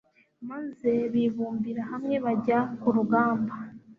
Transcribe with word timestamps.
maze 0.49 0.91
bibumbira 1.13 1.81
hamwe 1.91 2.15
bajya 2.25 2.59
ku 2.81 2.87
rugamba 2.95 3.53